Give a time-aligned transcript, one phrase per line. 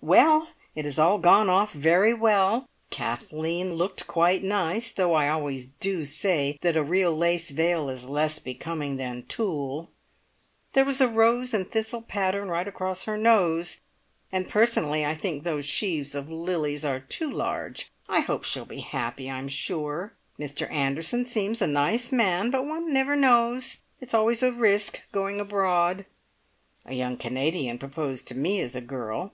[0.00, 2.68] "Well, it has all gone off very well!
[2.90, 8.04] Kathleen looked quite nice, though I always do say that a real lace veil is
[8.08, 9.92] less becoming than tulle.
[10.72, 13.80] There was a rose and thistle pattern right across her nose,
[14.32, 17.92] and personally I think those sheaves of lilies are too large.
[18.08, 20.14] I hope she'll be happy, I am sure!
[20.36, 23.84] Mr Anderson seems a nice man; but one never knows.
[24.00, 26.06] It's always a risk going abroad.
[26.84, 29.24] A young Canadian proposed to me as a girl.